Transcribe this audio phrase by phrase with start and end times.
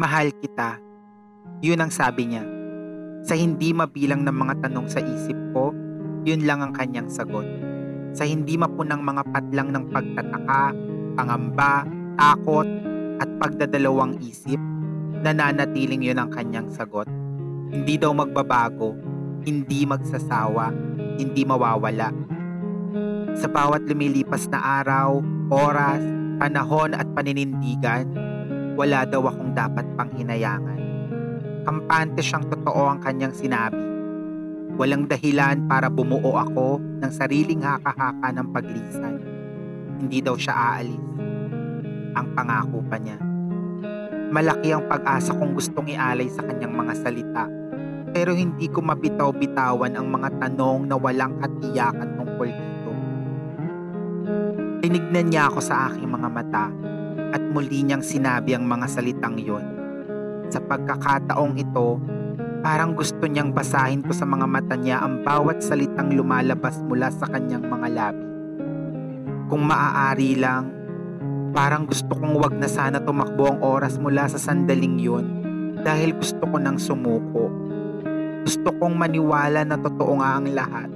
[0.00, 0.80] Mahal kita.
[1.60, 2.40] Yun ang sabi niya.
[3.20, 5.76] Sa hindi mabilang ng mga tanong sa isip ko,
[6.24, 7.44] yun lang ang kanyang sagot.
[8.16, 10.72] Sa hindi mapunang mga patlang ng pagtataka,
[11.20, 11.84] pangamba,
[12.16, 12.64] takot,
[13.20, 14.56] at pagdadalawang isip,
[15.20, 17.04] nananatiling yun ang kanyang sagot.
[17.68, 18.96] Hindi daw magbabago,
[19.44, 20.72] hindi magsasawa,
[21.20, 22.08] hindi mawawala.
[23.36, 25.20] Sa bawat lumilipas na araw,
[25.52, 26.00] oras,
[26.40, 28.29] panahon at paninindigan,
[28.80, 30.80] wala daw akong dapat pang hinayangan.
[31.68, 33.76] Kampante siyang totoo ang kanyang sinabi.
[34.80, 39.20] Walang dahilan para bumuo ako ng sariling haka-haka ng paglisan.
[40.00, 41.04] Hindi daw siya aalis.
[42.16, 43.20] Ang pangako pa niya.
[44.32, 47.44] Malaki ang pag-asa kong gustong ialay sa kanyang mga salita.
[48.16, 52.90] Pero hindi ko mabitaw-bitawan ang mga tanong na walang katiyakan tungkol dito.
[54.80, 56.72] Tinignan niya ako sa aking mga mata
[57.30, 59.64] at muli niyang sinabi ang mga salitang yon.
[60.50, 62.02] Sa pagkakataong ito,
[62.60, 67.30] parang gusto niyang basahin ko sa mga mata niya ang bawat salitang lumalabas mula sa
[67.30, 68.24] kanyang mga labi.
[69.50, 70.70] Kung maaari lang,
[71.50, 75.26] parang gusto kong wag na sana tumakbo ang oras mula sa sandaling yon
[75.82, 77.50] dahil gusto ko nang sumuko.
[78.46, 80.90] Gusto kong maniwala na totoo nga ang lahat.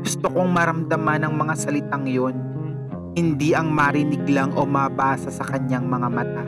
[0.00, 2.36] Gusto kong maramdaman ang mga salitang yon,
[3.18, 6.44] hindi ang marinig lang o mabasa sa kanyang mga mata.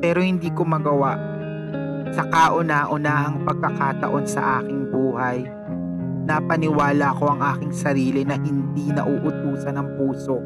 [0.00, 1.12] Pero hindi ko magawa.
[2.16, 5.44] Sa kauna-unahang pagkakataon sa aking buhay,
[6.24, 10.40] napaniwala ko ang aking sarili na hindi nauutusan ng puso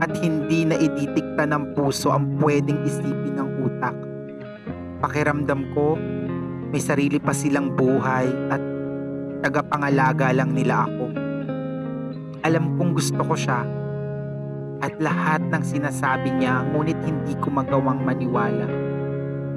[0.00, 3.96] at hindi na iditikta ng puso ang pwedeng isipin ng utak.
[5.04, 6.00] Pakiramdam ko,
[6.72, 8.62] may sarili pa silang buhay at
[9.44, 11.04] tagapangalaga lang nila ako.
[12.48, 13.87] Alam kong gusto ko siya
[14.78, 18.66] at lahat ng sinasabi niya ngunit hindi ko magawang maniwala.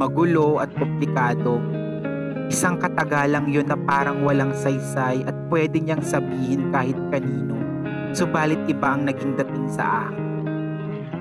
[0.02, 1.62] Magulo at komplikado.
[2.50, 7.56] Isang katagalang yon na parang walang saysay at pwede niyang sabihin kahit kanino.
[8.12, 10.30] Subalit iba ang naging dating sa akin.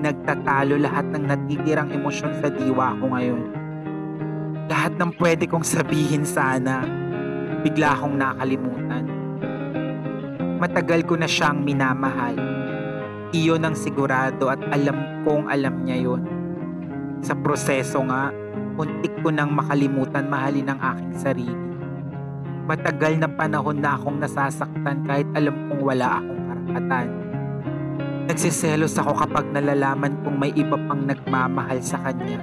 [0.01, 3.43] Nagtatalo lahat ng natitirang emosyon sa diwa ko ngayon.
[4.65, 6.83] Lahat ng pwede kong sabihin sana,
[7.61, 9.05] bigla akong nakalimutan.
[10.57, 12.60] Matagal ko na siyang minamahal
[13.31, 16.23] iyon ang sigurado at alam kong alam niya yon.
[17.23, 18.31] Sa proseso nga,
[18.75, 21.59] muntik ko nang makalimutan mahalin ang aking sarili.
[22.67, 27.07] Matagal na panahon na akong nasasaktan kahit alam kong wala akong karapatan.
[28.31, 32.39] Nagsiselos ako kapag nalalaman kong may iba pang nagmamahal sa kanya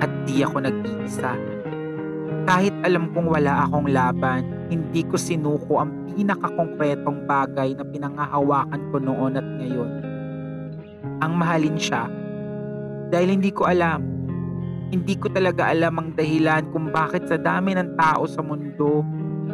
[0.00, 1.59] at di ako nag-iisa.
[2.46, 8.96] Kahit alam kong wala akong laban, hindi ko sinuko ang pinakakongkretong bagay na pinangahawakan ko
[9.02, 9.90] noon at ngayon.
[11.20, 12.06] Ang mahalin siya
[13.10, 14.02] dahil hindi ko alam.
[14.90, 19.06] Hindi ko talaga alam ang dahilan kung bakit sa dami ng tao sa mundo,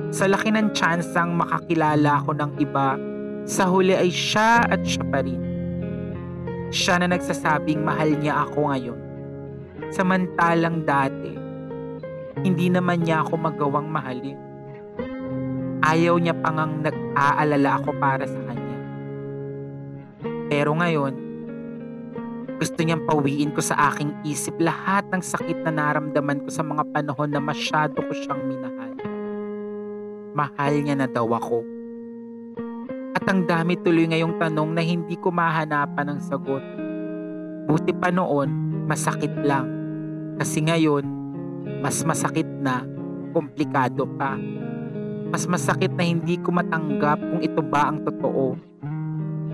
[0.08, 2.96] sa laki ng tsansang makakilala ko ng iba,
[3.44, 5.40] sa huli ay siya at siya pa rin.
[6.72, 9.00] Siya na nagsasabing mahal niya ako ngayon.
[9.92, 11.35] Samantalang dati,
[12.44, 14.36] hindi naman niya ako magawang mahalin.
[15.80, 18.78] Ayaw niya pangang nag-aalala ako para sa kanya.
[20.50, 21.14] Pero ngayon,
[22.56, 26.84] gusto niyang pawiin ko sa aking isip lahat ng sakit na naramdaman ko sa mga
[26.92, 28.92] panahon na masyado ko siyang minahal.
[30.36, 31.64] Mahal niya na daw ako.
[33.16, 36.64] At ang dami tuloy ngayong tanong na hindi ko mahanapan ng sagot.
[37.64, 39.68] Buti pa noon, masakit lang.
[40.36, 41.15] Kasi ngayon,
[41.82, 42.86] mas masakit na,
[43.34, 44.38] komplikado pa.
[45.28, 48.56] Mas masakit na hindi ko matanggap kung ito ba ang totoo.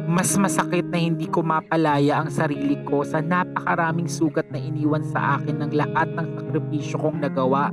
[0.02, 5.38] Mas masakit na hindi ko mapalaya ang sarili ko sa napakaraming sugat na iniwan sa
[5.38, 7.70] akin ng lahat ng sakripisyo kong nagawa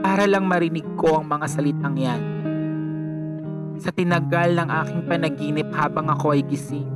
[0.00, 2.22] para lang marinig ko ang mga salitang yan.
[3.76, 6.88] Sa tinagal ng aking panaginip habang ako ay gising,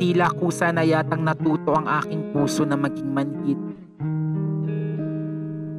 [0.00, 3.60] tila kusa na yatang natuto ang aking puso na maging manhid.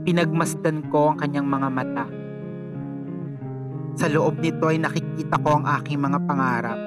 [0.06, 2.06] Pinagmasdan ko ang kanyang mga mata.
[3.98, 6.78] Sa loob nito ay nakikita ko ang aking mga pangarap.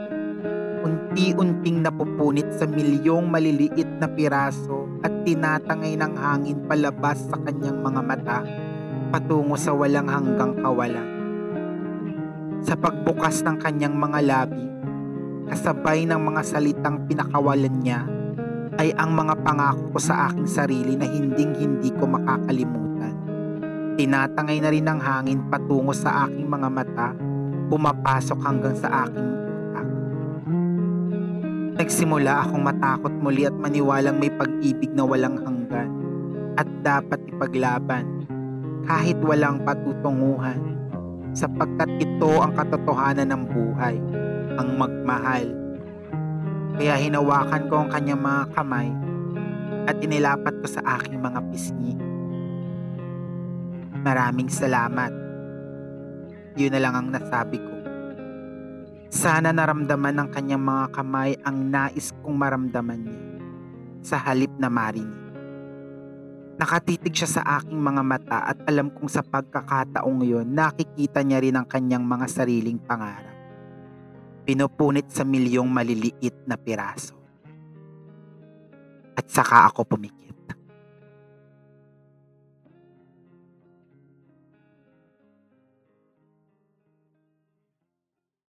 [0.86, 8.00] Unti-unting napupunit sa milyong maliliit na piraso at tinatangay ng hangin palabas sa kanyang mga
[8.06, 8.38] mata
[9.10, 11.08] patungo sa walang hanggang kawalan.
[12.62, 14.62] Sa pagbukas ng kanyang mga labi,
[15.50, 18.06] kasabay ng mga salitang pinakawalan niya
[18.78, 22.87] ay ang mga pangako ko sa aking sarili na hinding-hindi ko makakalimutan.
[23.98, 27.18] Tinatangay na rin ng hangin patungo sa aking mga mata,
[27.66, 29.86] pumapasok hanggang sa aking utak.
[31.82, 35.90] Nagsimula akong matakot muli at maniwalang may pag-ibig na walang hanggan.
[36.58, 38.26] at dapat ipaglaban
[38.82, 40.58] kahit walang patutunguhan
[41.30, 43.94] sapagkat ito ang katotohanan ng buhay,
[44.58, 45.46] ang magmahal.
[46.74, 48.90] Kaya hinawakan ko ang kanyang mga kamay
[49.86, 52.07] at inilapat ko sa aking mga pisngi.
[54.06, 55.10] Maraming salamat.
[56.54, 57.74] Yun na lang ang nasabi ko.
[59.08, 63.22] Sana naramdaman ng kanyang mga kamay ang nais kong maramdaman niya
[64.04, 65.18] sa halip na marinig.
[66.58, 71.54] Nakatitig siya sa aking mga mata at alam kong sa pagkakataong yon nakikita niya rin
[71.54, 73.34] ang kanyang mga sariling pangarap.
[74.42, 77.14] Pinupunit sa milyong maliliit na piraso.
[79.14, 80.37] At saka ako pumikit.